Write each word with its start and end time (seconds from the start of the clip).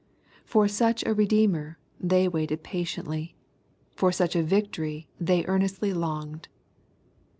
For 0.45 0.67
such 0.67 1.03
a 1.03 1.13
Bedeemer 1.13 1.77
they 1.99 2.27
waited 2.27 2.63
patiently. 2.63 3.35
For 3.91 4.11
such 4.11 4.35
a 4.35 4.41
victory 4.41 5.07
they 5.19 5.45
earnestly 5.45 5.93
longed. 5.93 6.47